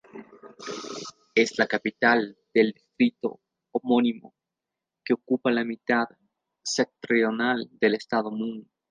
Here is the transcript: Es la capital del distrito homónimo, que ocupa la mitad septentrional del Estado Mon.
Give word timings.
Es 1.35 1.59
la 1.59 1.67
capital 1.67 2.35
del 2.55 2.73
distrito 2.73 3.39
homónimo, 3.71 4.33
que 5.05 5.13
ocupa 5.13 5.51
la 5.51 5.63
mitad 5.63 6.07
septentrional 6.63 7.69
del 7.79 7.93
Estado 7.93 8.31
Mon. 8.31 8.67